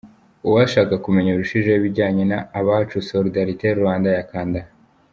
Uwashaka 0.47 0.93
kumenya 1.03 1.31
birushijeho 1.35 1.77
ibijyanye 1.79 2.23
na 2.31 2.39
"Abacu-Solidarité-Rwanda" 2.59 4.09
Yakanda 4.17 4.59
Aha. 4.63 4.69